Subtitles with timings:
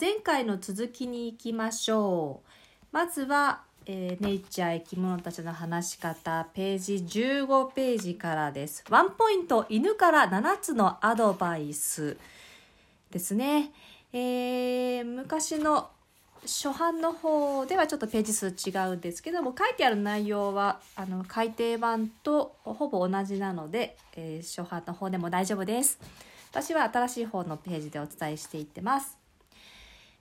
[0.00, 2.48] 前回の続きに行きましょう。
[2.90, 8.82] まずは、えー、ネイチャー生き物たちの話し方、ページ15ページからです。
[8.90, 12.16] ワンポイント、犬から7つのアドバイス
[13.12, 13.70] ですね。
[14.12, 15.88] えー、昔の
[16.42, 26.00] 初版の方ではちょっとページ数違うんですけども書いてある内容はあの改訂版とほぼ同じなので、えー、初版の方でも大丈夫です。
[26.50, 29.23] 私は新しい方のページでお伝えしていってます。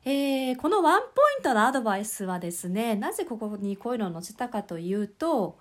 [0.06, 5.58] えー、このワンポイントのアドバイスはですね、なぜここにこういうのを載せたかというと、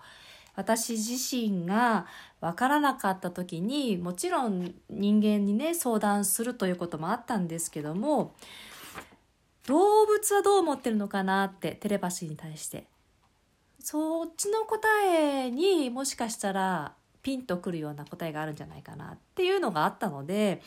[0.54, 2.06] 私自身が
[2.40, 8.34] 分からなかった時に、もちろん人間にね、相談するということもあったんですけども、
[9.66, 12.86] 動物はどう思ってるのかなってテレパシーに対して。
[13.84, 20.62] そっちの答えにもしかしたらピンとくるような答えがあるんじゃないかなっていうのがあったので、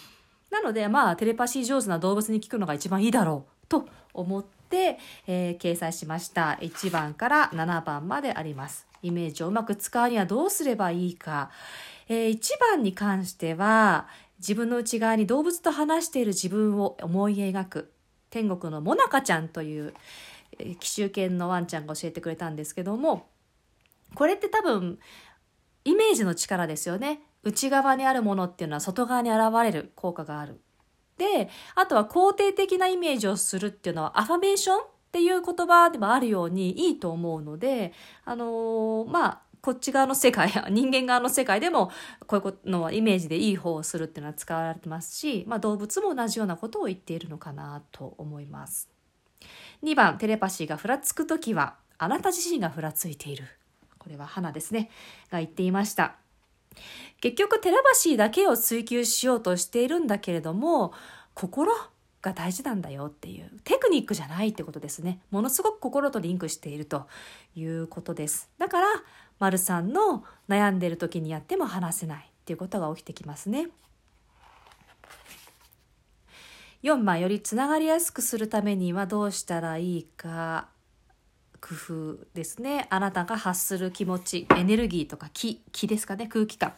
[0.51, 4.97] なのでまあテレパシー上手な動物に聞くのが一番いいだろうと思って、
[5.27, 6.57] えー、掲載しました。
[6.61, 8.87] 1番から7番まであります。
[9.01, 11.51] イメージをうまく使うにはどうすればいいか。
[12.07, 14.07] えー、1番に関しては、
[14.39, 17.91] 自分の内側に動物と話している自分を思い描く。
[18.29, 19.93] 天国のモナカちゃんという、
[20.59, 23.27] えー、奇襲犬のワンちゃんが教えてくれたんですけども、
[24.13, 24.99] これって多分、
[25.83, 27.21] イメージの力ですよね。
[27.43, 30.59] 内側にあるものっていうのは外側に現れる効果がある。
[31.17, 37.93] で、あとは肯定的なイメージをするっていうのはアファメーションっていう言葉でもあるようにいいと思うので、
[38.25, 41.89] あのー、まあ、こっち側の世界や、 人間側の世界でも、
[42.27, 48.89] こういうことのイメージでいい方をするっていうのは使われてますし、まあ動物も同じようなことを言っているのかなと思います。
[49.83, 53.45] 2番、テレパシーがふらつくときは、あなた自身がふらついている。
[53.97, 54.91] これは花ですね。
[55.31, 56.24] が言っていました。
[57.21, 60.93] 結局テラバシーだけを追求しようとしているんだけれども
[61.33, 61.71] 心
[62.21, 65.19] が大事なんだよっていうテクニックじゃないってことですね。
[65.31, 67.07] ものすごく心とリンクしていると
[67.55, 68.49] いうことです。
[68.57, 68.87] だから
[69.39, 73.69] 丸さんの悩んでる時にやっても話せないっていうことが起きてきますね。
[76.83, 80.74] 4番よりつながりやすくするためにはどうしたらいいか。
[81.61, 86.73] 工夫ですねあなたが発する気持ちエネルギーとか気気ですかね空気感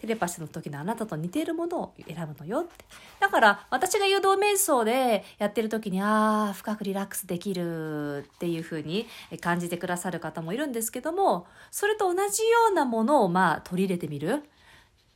[0.00, 2.84] テレパシーの時のあなたと似ているものを選ぶのよって。
[3.18, 9.08] だから、私が誘導瞑想でやってる時に、ああ、深くリラックスできるっていう風に
[9.40, 14.44] 感じてくださる方もいるんですけども、それと同じようなものをまあ取り入れてみる。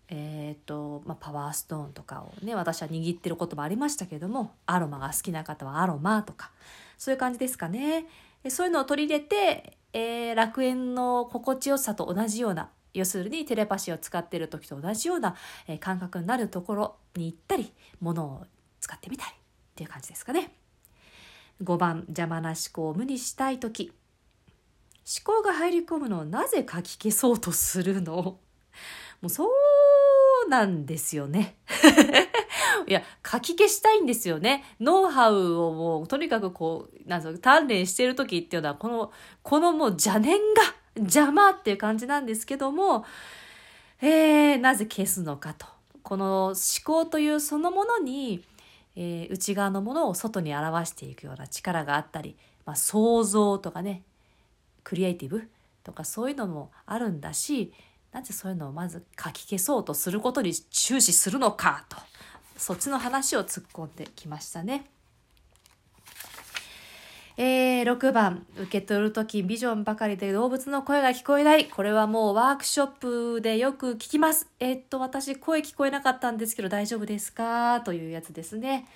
[0.09, 6.51] えっ、ー、と、まあ、パワーストーンとかをね、私は握ってることもありましたけども、アロマが好きな方はアロマとか、
[6.99, 8.07] そういう感じですかね。
[8.49, 15.37] そういうのを取り入れて、えー、楽園の心地よさと同じような要するにテレパシーを使っている時と同じような、
[15.67, 18.47] えー、感覚になるところに行ったりものを
[18.81, 19.35] 使ってみたりっ
[19.75, 20.53] ていう感じですかね。
[21.63, 23.93] 5番邪魔な思考を無にしたい時
[25.25, 28.41] 思考が入り込むのをなぜ書き消そうとするのも
[29.23, 29.49] うそ
[30.47, 31.57] うなんですよね。
[32.87, 34.65] いや、書き消したいんですよね。
[34.81, 39.13] ノウハウをもう、とにかくこう、なんぞ、鍛錬してる時っていうのは、この、
[39.43, 40.63] このもう邪念が
[40.97, 43.05] 邪魔っていう感じなんですけども、
[44.01, 45.67] えー、なぜ消すのかと。
[46.03, 48.45] この思考というそのものに、
[48.97, 52.37] えー、内側のものを外に表していくような力があったり、
[52.67, 54.03] まあ、想像とかね、
[54.85, 55.49] クリエイティブ
[55.85, 57.73] とかそういうのもあるんだし、
[58.13, 61.97] なぜそういうのをまず書き消そうとすることに注視するのかと。
[62.63, 64.85] そっちの話を突っ込んできましたね。
[67.37, 71.65] えー、6番、受け取るときビジョンばかりで動物の声が聞こえない。
[71.65, 74.47] これはもうワークショップでよく聞きます。
[74.61, 77.81] えー、っと、私声聞こえなかったんですけど大丈夫ですか？
[77.81, 78.87] というやつですね。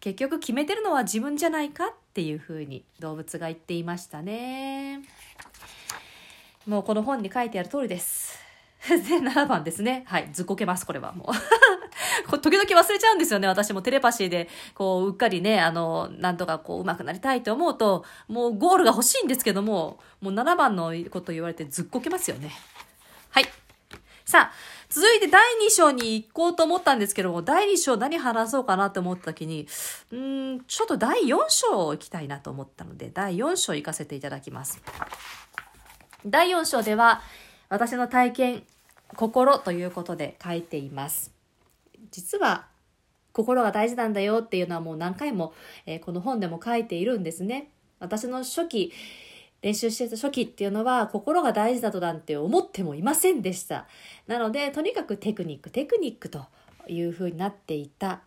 [0.00, 5.00] 結局決めてるのは自分じゃないかっていうふうに動物が言っていましたね。
[6.66, 8.38] もうこの本に書いてある通りです。
[8.84, 10.04] で、7番ですね。
[10.06, 10.28] はい。
[10.30, 11.63] ずっこけます、これはもう。
[12.38, 13.48] 時々忘れちゃうんですよね。
[13.48, 22.50] 私もテレパシーで、こう、うっかりね、あの、なんとかこう、上手くなりたいと思うと、もうゴールが欲しいんですけども、もう7番のこと言われてずっこけますよね。
[23.30, 23.46] はい。
[24.24, 24.52] さあ、
[24.88, 29.66] 続いて第2章に行こうと思ったんですけども、第2章何話そうかなと思った時に、
[30.12, 34.80] うん、ちょっと第4章行きたいなと思ったので、第4章行かせていただきます。
[36.24, 37.20] 第4章では、
[37.68, 38.62] 私の体験、
[39.16, 41.33] 心ということで書いています。
[42.14, 42.66] 実は
[43.32, 45.52] 心が大事なんだよっていうのはもう何回も、
[45.84, 47.70] えー、この本でも書いているんですね。
[47.98, 48.92] 私の初期、
[49.62, 53.88] 練習してた初期っていうのは心が大事だとなんて思ってもいませんでした。
[54.28, 56.46] なので、とにかくテクニック、テクニックと
[56.86, 58.20] いうふうになっていた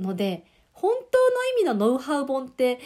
[0.00, 2.80] ので、本当の意味のノウハウ本って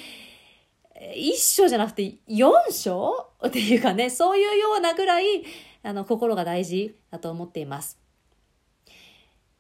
[1.15, 5.45] 一章じゃなくて四章っていうかね、そういうようなぐらい、
[5.83, 7.99] あの、心が大事だと思っています。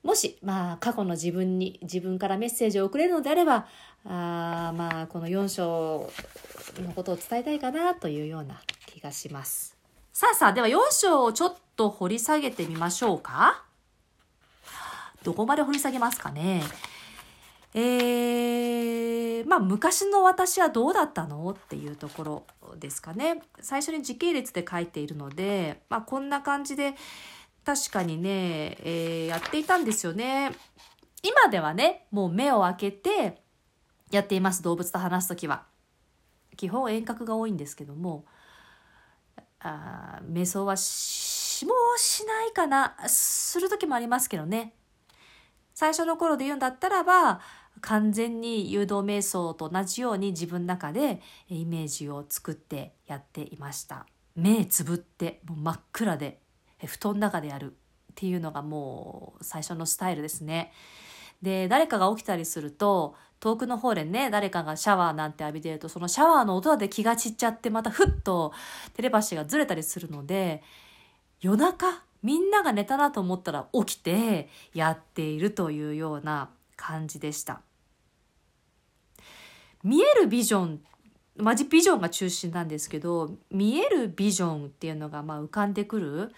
[0.08, 3.66] もし、まあ、過去の自分に、自分からメッセージを送れるのであれば、
[4.06, 6.10] あまあ、この4章
[6.82, 9.76] のことを伝えたいかなというような気がします。
[10.14, 13.64] さあさあ、では4章をちょっと掘り下げてみましょうか。
[15.24, 16.62] どこまで掘り下げますかね。
[17.74, 23.42] えー、まあ昔の私はどうだったのっていうところですかね。
[23.60, 26.94] 最初に時系列で書いているので、まあこんな感じで
[27.68, 30.52] 確かにね、えー、やっていたんですよね。
[31.22, 33.42] 今ではね、もう目を開けて
[34.10, 35.66] やっています、動物と話すときは。
[36.56, 38.24] 基本遠隔が多いんですけども、
[39.60, 42.96] あ瞑想はしもしないかな。
[43.06, 44.72] する時もありますけどね。
[45.74, 47.42] 最初の頃で言うんだったらば、
[47.82, 51.20] 完全に誘導瞑想と同じように自分の中で
[51.50, 54.06] イメージを作ってやっていました。
[54.36, 56.40] 目つぶってもう真っ暗で
[56.86, 57.74] 布団の中でやるっ
[58.14, 60.72] ていうのがもう最初のスタイルですね。
[61.42, 68.52] で誰かが起きたりすると遠くの方でね誰かがシャワーなんて浴びてるとそのシャワーの音で気が散っちゃってまたふっと
[68.94, 70.62] テレパシーがずれたりするので
[71.40, 77.60] 夜中みんなが寝たなと思ったら起きてやっているというような感じでした。
[79.84, 80.80] 見えるビジョン
[81.36, 86.32] マジビジョンが中心なんですけど見えるビジョンっていうのがまあ浮かんでくる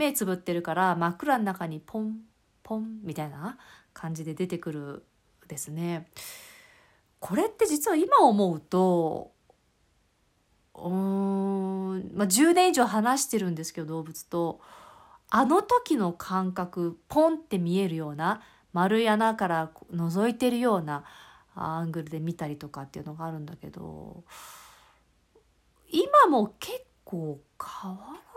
[0.00, 2.16] 目つぶってるから真っ暗の中にポン
[2.62, 3.58] ポンみたいな
[3.92, 5.04] 感じで出てくる
[5.46, 6.08] ですね。
[7.18, 9.32] これって実は今思うと
[10.74, 14.60] うん、まあ、10年以上話してるんですけど動物と
[15.28, 18.40] あの時の感覚ポンって見えるような
[18.72, 21.04] 丸い穴から覗いてるような
[21.54, 24.24] アングルで見たりとかっていうのがあるんだけど
[25.90, 28.29] 今も結構変わら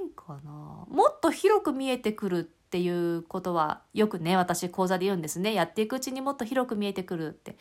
[0.00, 0.50] ないかな。
[0.88, 5.54] もっと広く見えてくるっていうことはよくね私講座で言うんですね。
[5.54, 7.56] やっていくうちにもっと広く見えてくるって。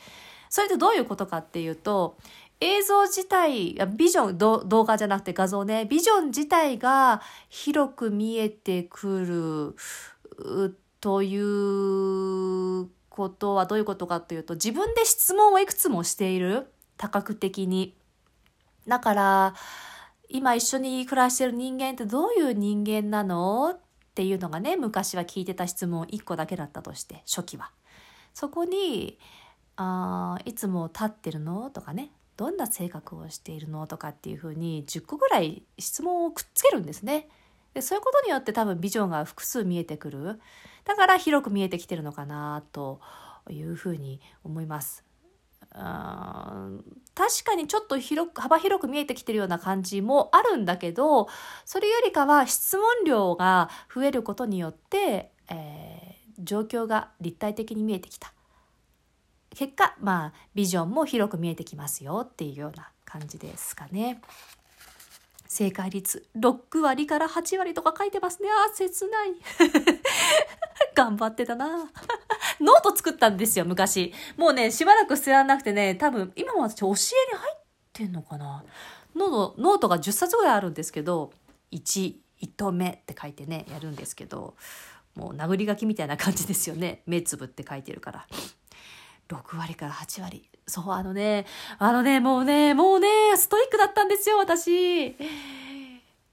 [0.49, 2.17] それってどういうことかっていうと
[2.59, 4.37] 映像自体ビジョン
[4.67, 5.85] 動画じゃなくて画像ね。
[5.85, 9.75] ビジョン自体が広く見えてく
[10.37, 16.67] るということはどういうことかというと自分で質問をいくつもしている。
[16.97, 17.95] 多角的に。
[18.87, 19.55] だから
[20.29, 23.71] 今一緒に暮らしてる人間ってどういう人間なの？
[23.71, 23.79] っ
[24.13, 27.71] ていうのがね昔は聞いてた質問1個だけだったとして初期は。
[28.33, 29.17] そこに
[29.75, 31.71] あいつも立ってるの？
[31.71, 33.87] とかねどんな性格をしているの？
[33.87, 37.27] とかっていうふうに10個ぐらい質問をくっつけるんですね。
[37.73, 40.39] でそういうことによって多分ビジョンが複数見えてくる。
[40.85, 42.99] だから広く見えてきてるのかなと
[43.49, 45.03] いうふうに思います。
[45.71, 51.27] 確かにちょっと広く幅広く見えてきてるような感じもあるんだけど
[51.65, 58.33] それよりかは質問量が増えることによって、えー、状況が立体的に見えてきた
[59.51, 64.21] 結果まあビジョンも広く見えてきますよっていうような感じですかね。
[65.49, 68.49] 正解率6割から8割とか書いてますね。
[68.49, 69.31] ああ、切ない。
[70.93, 71.89] 頑張ってたな。
[72.59, 74.13] ノート作ったんですよ、昔。
[74.37, 77.59] もうね、しばらく捨てられなくてね、多分、今も私押し入れに入っ
[77.93, 78.63] てんのかな。
[79.15, 81.31] ノート、ノートが10冊ぐらいあるんですけど、
[81.71, 84.55] 1、糸目って書いてね、やるんですけど、
[85.15, 87.01] もう殴り書きみたいな感じですよね。
[87.05, 88.27] 目つぶって書いてるから。
[89.29, 90.49] 6割から8割。
[90.67, 91.45] そう、あのね、
[91.77, 95.15] あのね、もうね、もうね、ストイックだったんですよ、私。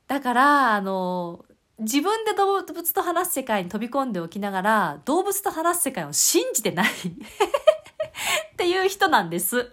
[0.06, 1.44] だから、あの、
[1.78, 6.92] 自分で動物と話す世界に飛び込んでおきながら、動物と話す世界を信じてない っ
[8.56, 9.72] ていう人なんです。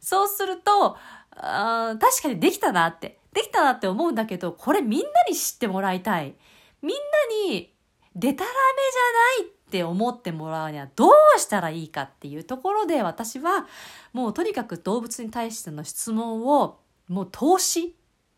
[0.00, 0.96] そうすると、
[1.36, 6.34] あ確かにできたなって、できたなって思うんだけど、これみんなに知ってもらいたい。
[6.82, 7.72] みんなに、
[8.16, 13.66] でたらめじゃないって思ってもらうにはどうしたらいいかっていうところで私は
[14.12, 16.78] もうとにかく動物に対しての質問を
[17.08, 17.96] もう投資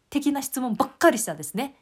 [0.08, 1.76] 的な質問ばっかりしたんですね。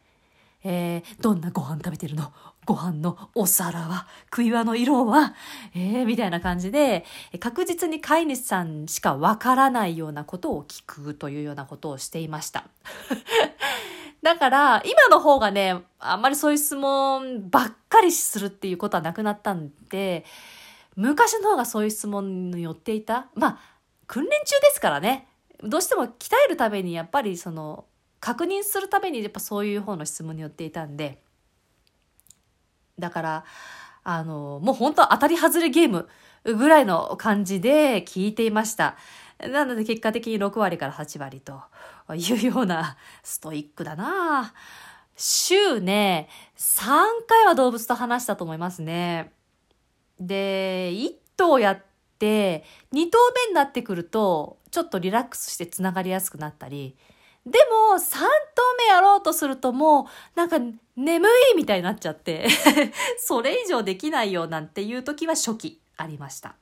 [0.64, 2.33] えー、どんなご飯食べてるの？
[2.64, 4.06] ご飯のお皿は？
[4.25, 5.35] 食い輪の色は？
[5.75, 7.04] えー、みたいな感じで、
[7.38, 12.64] 確実に飼い主さんしかわからないようなことを聞くというようなことをしていました。
[14.23, 20.25] だから、今の方がね、あんまりそういう質問ばっかりするっていうことはなくなったんで、
[20.97, 23.26] 昔の方がそういう質問に寄っていた？
[23.35, 23.59] まあ、
[24.06, 25.28] 訓練中ですからね。
[25.62, 27.85] どうしても鍛えるためにやっぱりその
[28.25, 31.19] 確認するためにやっぱそういう方の質問によっていたんで
[32.99, 33.45] だから
[34.04, 36.09] あの、もう本当当たり外れゲーム
[36.45, 38.97] ぐらいの感じで聞いていました。
[39.40, 41.62] なので結果的に6割から8割と
[42.14, 44.54] いうようなストイックだな
[45.16, 46.85] 週ね、3
[47.26, 49.33] 回は動物と話したと思いますね。
[50.21, 51.83] で、1頭やっ
[52.19, 56.97] て、2頭目になってくると、ちょっとリラックスして繋がりやすくなったり、
[57.46, 57.58] で
[57.90, 58.26] も、3頭
[58.78, 60.58] 目やろうとするともう、なんか、
[60.96, 62.46] 眠いみたいになっちゃって
[63.18, 66.54] それ以上できないよなんていう時は初期ありました。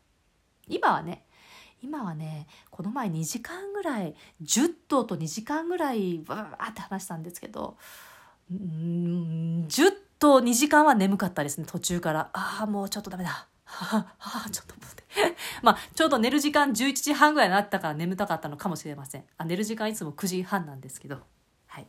[0.68, 1.26] 今はね、
[1.82, 7.76] 今はね、この前2時間ぐらい、10頭と2時間ぐらい、わーって話したんですけど、
[8.50, 12.30] うん、10頭2時間は眠かったですね、途中から。
[12.32, 13.48] ああ、もうちょっとダメだ。
[13.72, 14.06] は
[14.46, 15.02] あ、ちょっと待って。
[15.62, 19.24] まあ、ちょうど寝る時間11時半ぐらいになったから眠たかったのかもしれません。
[19.38, 21.20] あ寝る時間いつも9時半なんですけど。
[21.66, 21.86] はい。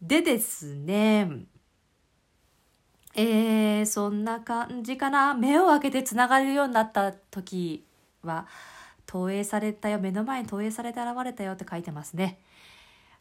[0.00, 1.28] でですね、
[3.14, 5.34] えー、そんな感じかな。
[5.34, 7.84] 目を開けて繋がるようになった時
[8.22, 8.46] は、
[9.06, 12.38] 投影されたよ、目の前に投影されて現れたよって書いてますね。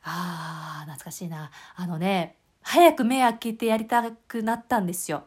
[0.03, 1.49] あー、懐かしいな。
[1.75, 5.25] あのね、早く目開けてやりたくなったんですよ。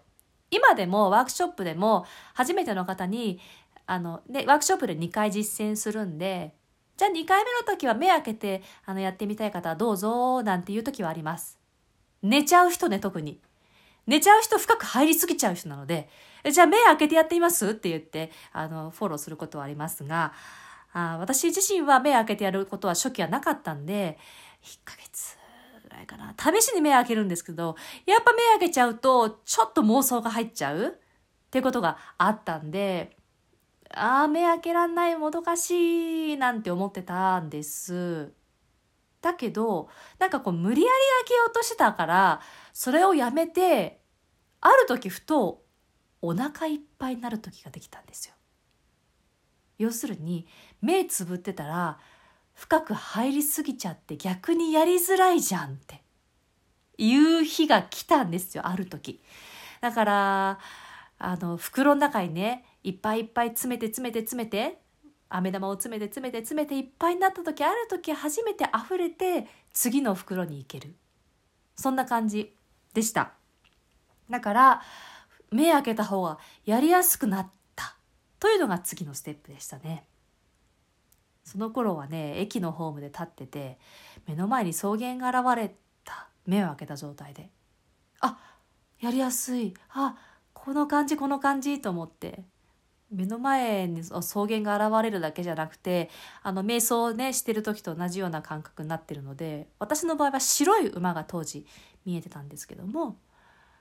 [0.53, 3.41] 今でもワークショップでも初めての方に、
[3.87, 6.55] あの、ね、ワークショップで2回実践するんで、
[6.97, 11.59] じゃあ2回目の時は目開けてあのやってみたい方はどうぞなんていう時はあります。
[12.23, 13.41] 寝ちゃう人ね、特に。
[14.07, 16.09] 寝ちゃう人深く入りすぎちゃう人なので、
[16.51, 20.35] じゃあ目開けてやってみますって言って、あの、フォローすることはありますが、
[20.93, 24.19] あ私自身は目開けてやることは初期はなかったんで、
[24.63, 25.39] 1ヶ月
[26.03, 26.35] ぐらいかな。
[26.39, 30.91] 試しに目開けるんですけど、やっぱ目開けちゃうと、ちょっと妄想が入っちゃうっ
[31.51, 33.17] ていうことがあったんで、
[33.95, 38.33] ああ、目開けらんない、もどかしい、なんて思ってたんです。
[39.21, 40.93] だけど、なんかこう無理やり
[41.27, 42.41] 開けようとしてたから、
[42.73, 44.01] それをやめて、
[44.61, 45.63] ある時ふと
[46.21, 48.35] お腹いっぱいになる時ができたんですよ。
[49.79, 50.47] 要するに、
[50.81, 51.99] 目つぶってたら、
[52.63, 56.01] 深く入りすぎちゃって逆にやりづらいじゃんって
[56.97, 59.21] いう日が来たんですよ、ある時。
[59.81, 60.59] だから、
[61.19, 64.81] あの、袋の中にね、いっぱいいっぱい詰めて詰めて詰めて、
[65.29, 70.95] 飴玉を詰めて詰めて詰めていっぱいになった時、ある時初めて溢れて次の袋に行ける。
[71.75, 72.57] そんな感じ
[72.95, 73.33] でした。
[74.31, 74.83] だから、
[75.51, 77.97] 目開けた方がやりやすくなった
[78.39, 80.05] というのが次のステップでしたね。
[81.45, 83.79] その頃はね駅のホームで立ってて
[84.27, 86.29] 目の前に草原が現れた。
[86.45, 87.51] 目を開けた状態で。
[88.21, 88.39] あ
[89.01, 89.75] やりやすい。
[89.91, 90.17] あ
[90.53, 92.45] この感じこの感じと思って。
[93.11, 96.09] 目の前に草原が現れるだけじゃなくて
[96.43, 101.67] あの瞑想をねしてる時と同じような感覚になってるので私の場合は白い馬が当時
[102.07, 103.19] 見えてたんですけども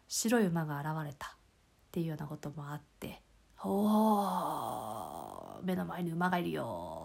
[0.10, 1.28] 白い馬が現れた。
[1.28, 3.22] っていうようなこともあって
[3.64, 3.86] 「お
[5.60, 7.01] お目の前に馬がいるよ。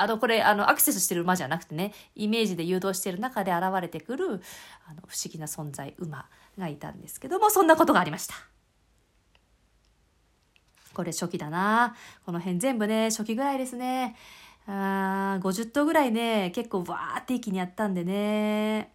[0.00, 4.42] あの、これ、あの、アクセスしてる馬じゃなくてね、イメージで誘導してる中で現れてくる、
[4.88, 8.34] あの、不思議な存在、馬がいたんですけども、そんなことがありました。
[10.96, 14.16] これ初期だなこの辺全部ね、初期ぐらいですね。
[14.66, 18.92] あ50頭ぐらいね、結構わーって一気にやったんでね。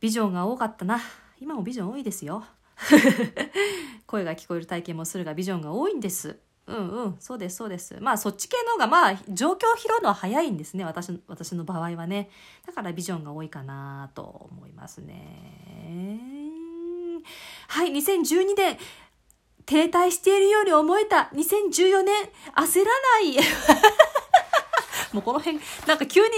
[0.00, 1.00] ビジョンが多かったな。
[1.40, 2.44] 今もビジョン多いですよ。
[4.06, 6.40] 声が聞こえる体験もするがビジョンが多いんです。
[6.70, 7.98] うんうん、そうです、そうです。
[8.00, 12.30] まあ、そっち系の方が、まあ、状況を拾うのは早いんですね、私私の場合はね。
[12.66, 14.22] だからビジョンが多いかなと
[14.52, 16.20] 思いますね。
[17.68, 18.78] はい、2012年、
[19.66, 23.36] 停滞しているように思えた2014年、焦らない。
[25.12, 26.28] もうこの辺、なんか急に、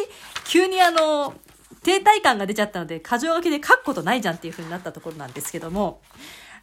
[0.45, 1.35] 急にあの、
[1.83, 6.01] 停滞感が出ちゃったので、過剰書きで書くことないじゃんっていう風になったところなんですけども、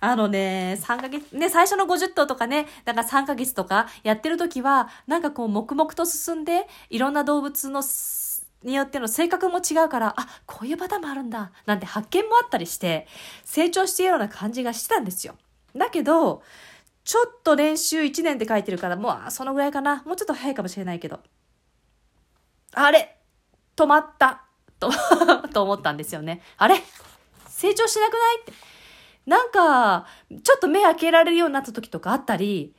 [0.01, 7.83] あのね、3ヶ月、ね、最初の50頭とかね、だか3ヶ月とかやってる時は、なんかこう、黙々と進んで、いろんな動物の、
[8.63, 13.07] によっての性格も違うから、あ、こういうパターンもあるんだ、なんて発見もあったりして、
[13.43, 15.35] 成長しているような感じがしてたんですよ。
[15.75, 16.43] だけど、
[17.03, 20.03] ちょっと練習1年って書いてるから、もう、そのぐらいかな。
[20.05, 21.19] もうちょっと早いかもしれないけど。
[22.73, 23.17] あれ
[23.75, 24.43] 止まった
[24.79, 24.91] と
[25.53, 26.41] と思ったんですよね。
[26.57, 26.81] あれ
[27.47, 28.53] 成長しなくないって。
[29.29, 30.07] なんか、
[30.43, 32.73] ちょっと目開けられるようになった時とかあったり、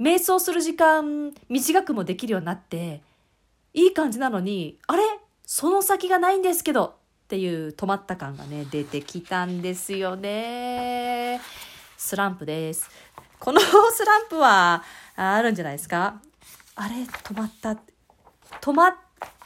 [0.00, 3.02] 瞑想する時間短くもできるようになって、
[3.74, 5.02] いい感じなのに、あれ？
[5.44, 11.38] その先がないんですけどっていう止まった感がね、出てきたんですよね。
[11.98, 12.88] スランプです。
[13.38, 13.60] この
[13.92, 14.82] スランプは
[15.16, 16.22] あるんじゃないですか？
[16.76, 17.76] あれ止まった。
[18.62, 18.94] 止まっ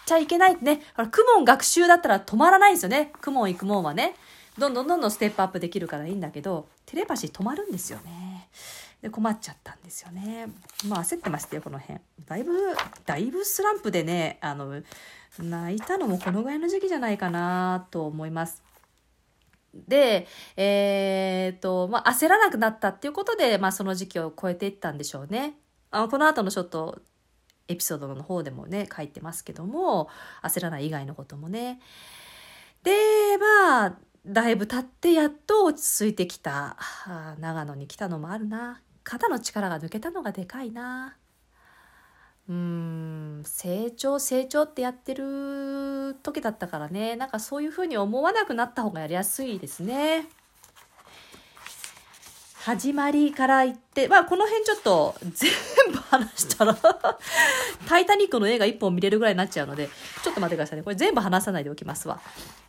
[0.06, 0.82] ちゃいけないね。
[0.94, 3.10] ほら、クモン学習だったら止まらないんですよね。
[3.20, 4.14] クモン行くもんはね。
[4.58, 8.48] どんどんどんどんステップアップできるからいいんだけどテレパシー止まるんですよね。
[9.02, 10.46] で困っちゃったんですよね。
[10.88, 12.00] まあ焦ってましたよこの辺。
[12.26, 12.52] だいぶ
[13.04, 14.82] だいぶスランプでねあの
[15.38, 18.62] 泣いたのもこのぐらいの時期じゃないかなと思います。
[19.74, 25.54] で、えー、っと、まあ、焦らなくなったっていうことで、まあ、その時期を超えていったんでしょうね。
[25.90, 27.00] あのこの後のちょっと
[27.68, 30.08] エピソードの方でもね書いてますけども
[30.42, 31.80] 焦らない以外のこともね。
[32.82, 32.92] で
[33.38, 36.78] まあだいぶ経ってやっと落ち着いてきた。
[37.40, 38.80] 長野に来たのもあるな。
[39.02, 41.16] 肩の力が抜けたのがでかいな。
[42.48, 47.16] うん成長成長ってやってる時だったからね。
[47.16, 50.26] なんかそういうふうに思わなくなった方がやりやすいですね。
[52.64, 55.50] 始まりから言って、まあこの辺ちょっと全
[55.92, 56.74] 部話したら
[57.86, 59.90] タイタニックの映画1本見れるぐらいになっちゃうので、
[60.22, 60.82] ちょっと待ってくださいね。
[60.82, 62.22] これ全部話さないでおきますわ。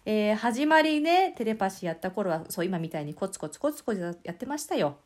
[0.05, 4.97] えー、始まりね、テレパシーやった頃は、そう今みたいにコツコツコツコツやってましたよ。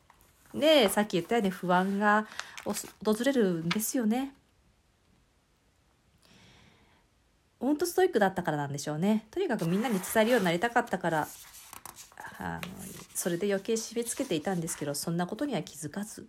[0.52, 2.26] で、さっき言ったように不安が
[3.04, 4.34] 訪れるんですよね。
[7.60, 9.28] ほんとストイックだったからなんでしょうね。
[9.30, 11.28] とにかくみんなに伝えるようになりたかったから、
[12.40, 12.60] あの
[13.14, 16.26] それで余計締め付けていたんですけどそんなことには気づかず。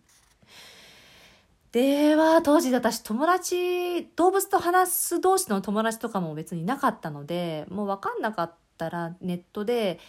[1.71, 9.99] では当時私友達動物と話す同士の友達とかも別になかったのでもう分かんなかったらネットで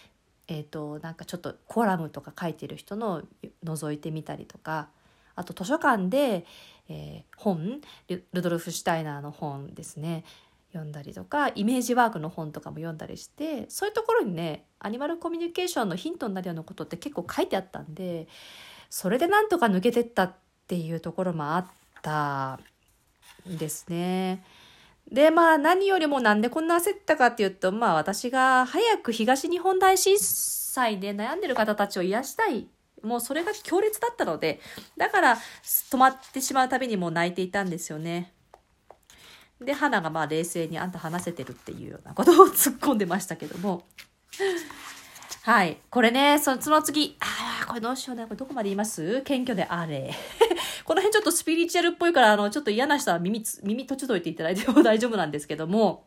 [0.48, 3.22] えーと、なんかちょっとコラムとか書いてる人の
[3.64, 4.88] 覗いてみたりとか
[5.34, 6.44] あと図書館で、
[6.88, 10.24] えー、本ルドルフ・シュタイナーの本ですね。
[10.72, 18.26] 読んだりとかイメージワークの本とかも読んだりしてそういうところにねアニマルコミュニケーションのヒントになるようなことって結構書いてあったんで
[18.88, 20.34] それでなんとか抜けてったっ
[20.66, 21.66] ていうところもあっ
[22.02, 22.58] た
[23.48, 24.44] んですね。
[25.10, 32.68] でまあ何よりもなんでこんな焦ったかっていうとまあ私が早く東日本大震災で悩んでる方たちを癒したい
[33.02, 34.60] もうそれが強烈だったので
[34.96, 35.38] だから
[35.90, 38.32] 止まってしまうたびにもう泣いていたんですよね。
[39.64, 43.84] で、花がまあ冷静にあんた話せてるっていうようなことを突っ込んでましたけども。
[45.42, 45.78] はい。
[45.90, 48.24] これね、そのその次、ああ、これどうしようね。
[48.24, 49.22] これどこまで言います？
[49.22, 50.14] 謙虚であれ。
[50.84, 56.04] この辺ちょっとスピリチュアルっぽいから、あの、ちょっと嫌な人は耳、耳閉じといていただいても大丈夫なんですけども、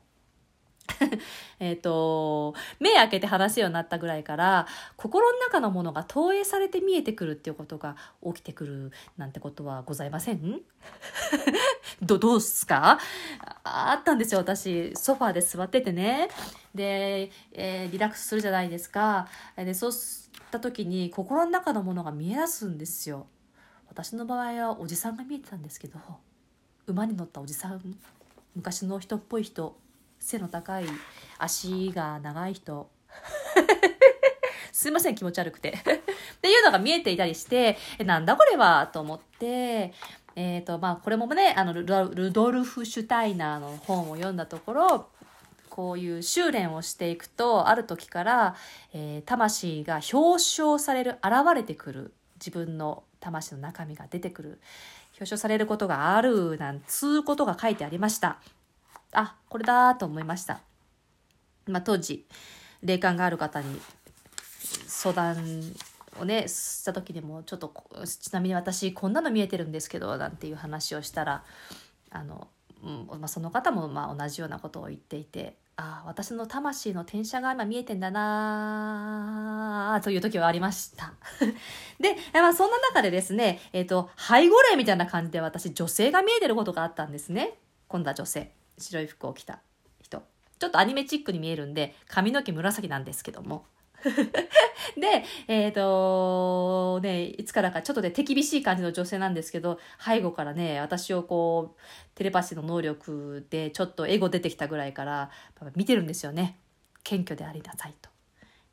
[1.60, 10.62] えっと、目開けて話すようになったぐらいから、心の中のものが投影されて見えてくるっていうことが起きてくるなんてことはございません？
[12.02, 13.00] ど、どうすか？
[13.64, 14.96] あったんですよ、私。
[14.96, 16.30] ソファーで座っててね。
[16.74, 19.28] で、えー、リラックスするじゃないですか。
[19.56, 23.28] で、そうした時に心の中のものが見え出すんですよ。
[23.88, 26.00] 私の場合はおじさんが見えてたんですけど、
[26.88, 27.98] 馬に乗ったおじさん、
[28.56, 29.78] 昔の人っぽい人、
[30.26, 30.86] 背の高い
[31.38, 32.90] 足が長い人。
[34.72, 35.70] すいません気持ち悪くて。
[35.70, 35.74] っ
[36.42, 39.94] ていうのが見えていたりしてえなんだこれはと思って
[40.38, 41.86] えーとまあ、これもねあのル
[42.32, 45.08] ドルフ・シュタイナーの本を読んだところ
[45.70, 48.56] こういう修練をしていくとある時から、
[48.94, 54.60] えー、魂が表彰される現れてくる自分の魂の中身が出てくる
[55.14, 58.40] 表彰されることがあるなんつうことが書いてありました。
[59.16, 60.62] あこれだと思いました。
[61.68, 62.26] まあ、当時
[62.84, 63.80] 霊感がある方に
[64.88, 65.74] 相談
[66.20, 67.74] をねした時にもちょっと
[68.06, 71.44] ちなみに私こんなの見えてるんですけどなんていう話をしたら
[72.12, 72.48] あの、
[72.84, 81.14] うんまあ、その方もまあ同じようなことを言っていてああ私の魂の転写が今見えてんだなという時はありました
[82.00, 88.52] で、まあ、そんな中でですね、えっ、ー、と背後霊みたいな感じで私女性が見えてることがあったんですね今度は女性。
[88.78, 89.60] 白い服を着た
[90.02, 90.24] 人
[90.60, 93.66] ちょっとアニメチックに見えるんで髪の毛紫なんですけども
[94.96, 101.82] で、えっ、ー、とね、いつからかちょっとね、手厳しい感じの女性なんですけど、背後からね、私をこう、
[102.16, 105.32] テレパシーの能力でちょっとエゴ出てきたぐらいから、
[105.76, 106.60] 見てるんですよね。
[107.04, 108.10] 謙虚でありなさいと。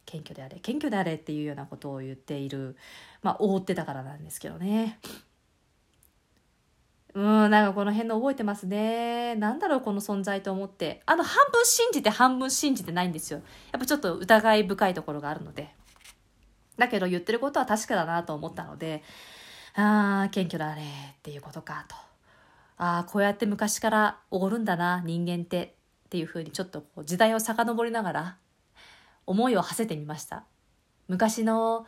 [0.04, 2.76] 謙虚であれ、謙虚であれっていうようなことを言っている、
[3.22, 4.98] まあ、覆ってたからなんですけどね。
[7.14, 9.34] うん、なんかこの辺の覚えてますね。
[9.36, 11.02] なんだろう、この存在と思って。
[11.04, 13.42] あの、半分信じて半分信じてないんですよ。
[13.70, 15.74] やっぱちょっと疑い深いところがあるので。
[16.78, 19.02] だけど言ってることは確かだなと思ったので、
[19.74, 21.96] ああ、謙虚だねっていうことかと。
[22.78, 28.36] ああ、こうやって昔からおごるんだな、人間ってっていうふうにちょっとこう時代を遡りながら
[29.26, 30.44] 思いを馳せてみました。
[31.08, 31.86] 昔の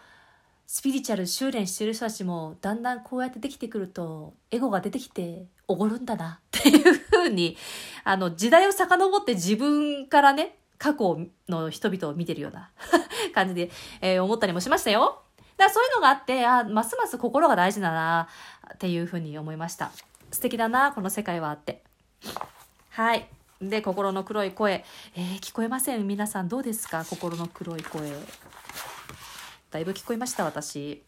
[0.67, 7.57] スピリチュアル修練してる人たちもだんだんこうやってできてくるとエゴが出てきておごるんだな っていうふうに
[8.05, 12.71] あの時代を遡って自分からね過去の人々を見てるような
[13.35, 15.23] 感じで、えー、思ったりもしましたよ。
[15.57, 18.29] だからそういうのがあって、あ、ますます心が大事だな
[18.75, 19.93] っていうふうに思いました。
[20.33, 21.83] 素敵だなこの世界はあって。
[22.91, 23.29] はい。
[23.63, 24.85] で、心の黒い声。
[25.15, 27.05] えー、聞こえません皆さんどうですか？
[27.05, 28.11] 心の黒い声。
[29.75, 31.03] だいぶ聞こえました、私。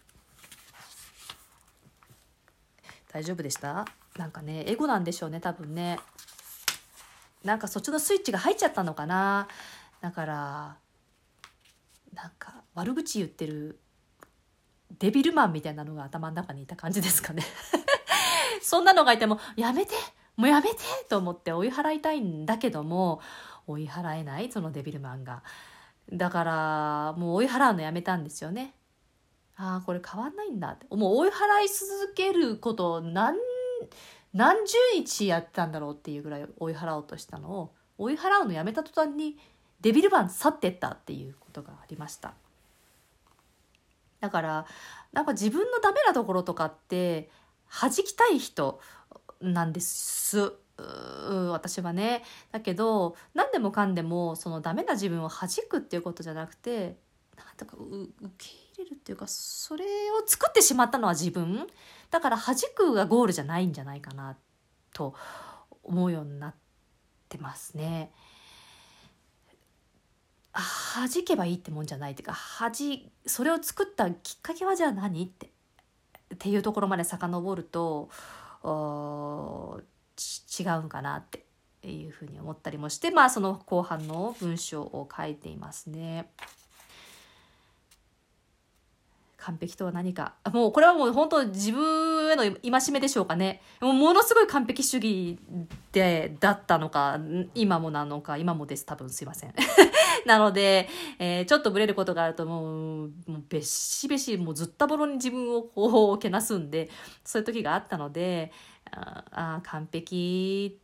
[3.13, 3.87] 大丈夫でした？
[4.19, 6.01] なんかね、エゴなんでしょうね、多分ね。
[7.45, 9.47] なんかそっちのスイッチが入っちゃったのかな？
[10.01, 10.77] だから、
[12.13, 13.79] なんか悪口言ってる
[14.99, 17.45] デビルマンみたいなのが頭の中にいた感じですかね
[18.63, 19.95] そんなのがいても、やめて
[20.35, 23.21] もうやめてと思って追い払いたいんだけども、
[23.69, 25.45] 追い払えないそのデビルマンが。
[26.13, 28.75] だから、もう追い払うのやめたんですよね。
[29.57, 30.87] ああ、これ変わんないんだって。
[30.95, 33.37] もう追い払い続けること何、
[34.33, 39.39] 何十日やったんだろうっていうぐらい追い払おうとしたのを、追い払うのやめた途端に
[39.81, 42.35] デビルマン去ってったっていうことがありました。
[44.21, 44.67] だから
[45.13, 47.31] なんか自分のダメなところとかって
[47.71, 48.81] 弾きたい人
[49.41, 56.97] なんです私はねだけど何でもかんでもそのダメな自分を弾くっていうことじゃなくて
[57.37, 58.51] なんとか受け
[58.83, 59.89] 入れるっていうかそれを
[60.27, 61.67] 作ってしまったのは自分
[62.11, 64.37] だから弾くがゴールじゃないんじゃないかな
[64.93, 65.15] と
[65.83, 66.55] 思うようになっ
[67.29, 68.11] てますね。
[70.53, 72.73] 弾けばいいってもんじゃないっていうか弾
[73.27, 75.51] それを作ったきっかけはじゃあ何って
[76.35, 78.09] っていうところまで遡ると
[80.59, 81.45] 違うんかなって
[81.91, 86.31] いうふうに思ったりもしてまあその後半の文章を書いていますね。
[89.47, 90.35] 完璧とは何か。
[90.53, 93.63] もうこれはもう本当自分への戒めでしょうかね。
[93.81, 95.39] もうものすごい完璧主義
[95.93, 97.21] で、だったのか、
[97.55, 98.85] 今もなのか、今もです。
[98.85, 99.55] 多分すいません。
[100.27, 100.89] なので、
[101.21, 106.91] えー、ちょっとブレることがあるともう、もうべしべし、もうずったぼろに自分をこう、けなすんで、
[107.23, 108.51] そういう時があったので、
[108.93, 110.81] ああ、完璧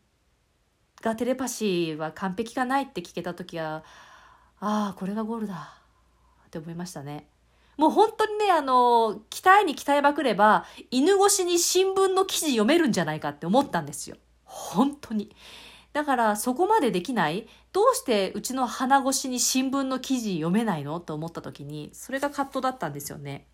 [1.00, 3.84] がテレパシーは完璧がないって聞けた時は、
[4.60, 5.74] ああ、これがゴールだ
[6.46, 7.28] って思いましたね。
[7.76, 14.16] もう本当にね、あの、鍛えに鍛えまくれば、犬越しに新聞の記事読めるんじゃないかって思ったんですよ。
[14.44, 15.34] 本当に。
[15.92, 21.00] だからそこまでできないどうしてうちの鼻越しに新聞の記事読めないの？
[21.00, 23.46] と思った時に、それが葛藤だったんですよね。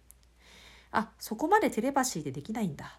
[0.90, 2.98] あ、そこまでテレパシーでできないんだ。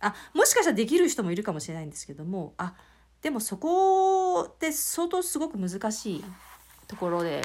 [0.00, 2.74] あ、もしかしたらできる人もいるかもしれないんですけども、あ、
[3.22, 6.24] でもそこって相当すごく難しい
[6.86, 7.42] ところで、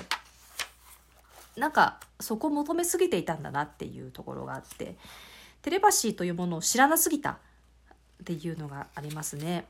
[1.56, 4.96] なんかそこ求めすぎていたんだなっていうところがあって
[5.62, 7.38] テレパシーというものを知らなすぎたっ
[8.26, 9.66] ていうのがありますね。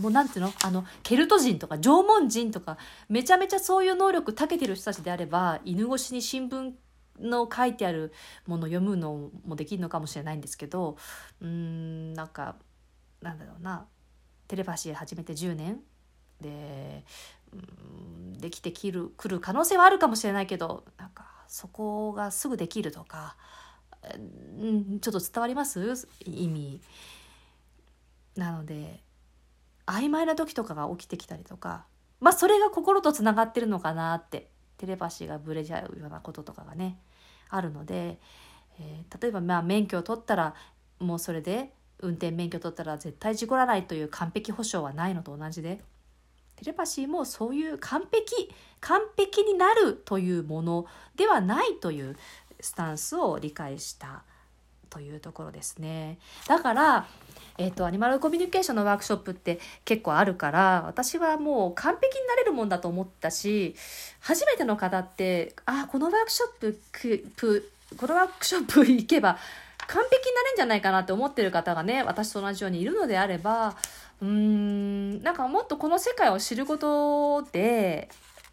[0.00, 0.52] もうなんていうの？
[0.62, 2.78] あのケルト人とか縄文人とか
[3.08, 6.72] めちゃめちゃそういう能力長けてる人たちであれば犬越しに新聞
[7.22, 8.12] の書いてある
[8.46, 10.96] ものを読むのもできるのかもしれないんですけど
[11.40, 12.56] うんなんか
[13.20, 13.86] なんだろうな。
[14.48, 15.80] テレパシー始めて10年
[16.40, 17.04] で
[18.38, 23.36] できてきるくる可能性はあるかもしれないけどなんかそこがすぐできるとか、
[24.58, 26.08] うん、ちょっと伝わります？
[26.26, 26.82] 意味。
[28.36, 29.00] なので
[29.86, 31.86] 曖昧な時とかが起きてきたりとか
[32.20, 34.50] まあそれが心とつながってるのかなって。
[34.78, 36.98] テレパシーがブレちゃうようなこととかがね。
[37.52, 38.18] あるので、
[38.80, 40.54] えー、例えばまあ免許を取ったら
[40.98, 45.80] もうそれで運転免許取ったら絶対事故らないという完璧保証はないのと同じで
[46.56, 50.86] テレパシーもそういう完璧完璧になるというもの
[51.16, 52.16] ではないという
[52.60, 54.22] スタンスを理解した
[54.90, 56.18] というところですね。
[56.46, 57.06] だから、
[57.58, 63.74] え、ー、と、アニマルコミュニケーションのワークショップって結構あるから、私はもう完璧になれるもんだと思ったし、
[64.20, 66.74] 初めての方って、あ、このワークショッ
[67.36, 67.62] プ、
[67.96, 69.36] このワークショップ行けば
[69.86, 73.76] 完璧になれるんじゃないかなって思ってる方がね、私と同じようにいるのであれば、
[74.22, 78.08] うーんなんかもっとこの世界を知ることで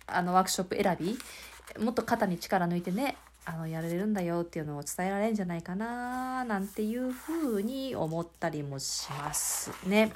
[0.08, 1.18] あのワークショップ選び
[1.84, 10.12] もっと肩に力抜いてねあのやれるんだよっていうのを伝えられるんじゃないかななんていうふうに思ったりもしますね。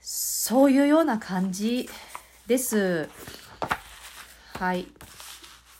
[0.00, 1.88] そういうような感じ
[2.46, 3.08] です。
[4.54, 4.86] はい。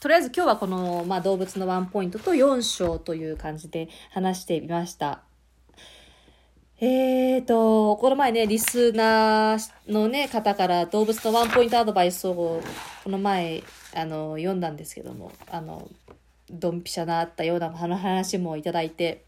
[0.00, 5.27] とりあえず今日はこの、まあ、動物のワンポイントと4章という感じで話してみました。
[6.80, 12.62] えーと、この前ね、リスナーのね、方から動物のワンポイントアドバイスを、
[13.02, 13.64] この前、
[13.96, 15.88] あの、読んだんですけども、あの、
[16.48, 19.24] ドンピシャなあったような話もいただいて、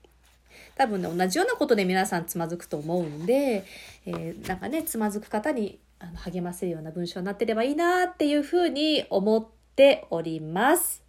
[0.77, 3.65] 多分ね、同じようなことで皆さんつまずくと思うんで、
[4.07, 11.03] えー、なんかね、つまずく方にあの励ませるような文章になってればいいなっていうふうに思っております。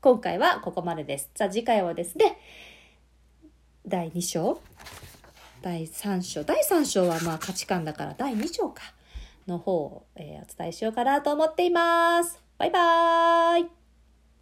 [0.00, 1.30] 今回はここまでです。
[1.34, 2.38] さあ次回はですね、
[3.86, 4.60] 第2章
[5.64, 6.44] 第3章。
[6.44, 8.82] 第3章はまあ価値観だから第2章か。
[9.46, 12.38] の方を、えーお伝えしようかなと思っています。
[12.58, 13.83] バイバーイ。